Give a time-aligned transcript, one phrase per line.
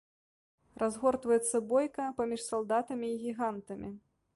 [0.83, 3.99] Разгортваецца бойка паміж салдатамі і гігантамі.